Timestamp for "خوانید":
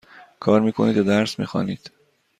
1.45-1.91